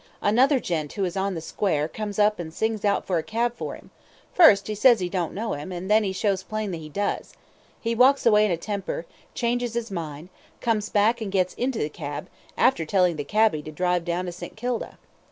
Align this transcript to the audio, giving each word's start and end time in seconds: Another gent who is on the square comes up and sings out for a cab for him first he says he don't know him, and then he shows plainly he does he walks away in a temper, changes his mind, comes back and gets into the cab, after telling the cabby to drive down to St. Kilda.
Another 0.23 0.59
gent 0.59 0.93
who 0.93 1.05
is 1.05 1.15
on 1.15 1.35
the 1.35 1.41
square 1.41 1.87
comes 1.87 2.17
up 2.17 2.39
and 2.39 2.51
sings 2.51 2.83
out 2.83 3.05
for 3.05 3.19
a 3.19 3.23
cab 3.23 3.53
for 3.55 3.75
him 3.75 3.91
first 4.33 4.65
he 4.65 4.73
says 4.73 4.99
he 4.99 5.09
don't 5.09 5.31
know 5.31 5.53
him, 5.53 5.71
and 5.71 5.91
then 5.91 6.03
he 6.03 6.11
shows 6.11 6.41
plainly 6.41 6.79
he 6.79 6.89
does 6.89 7.35
he 7.79 7.93
walks 7.93 8.25
away 8.25 8.43
in 8.43 8.49
a 8.49 8.57
temper, 8.57 9.05
changes 9.35 9.75
his 9.75 9.91
mind, 9.91 10.29
comes 10.59 10.89
back 10.89 11.21
and 11.21 11.31
gets 11.31 11.53
into 11.53 11.77
the 11.77 11.87
cab, 11.87 12.29
after 12.57 12.83
telling 12.83 13.15
the 13.15 13.23
cabby 13.23 13.61
to 13.61 13.71
drive 13.71 14.03
down 14.03 14.25
to 14.25 14.31
St. 14.31 14.55
Kilda. 14.55 14.97